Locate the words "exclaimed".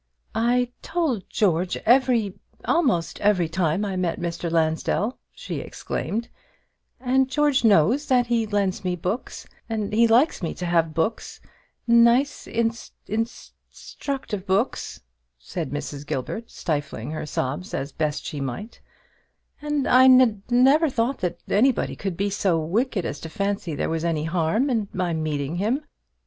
5.59-6.27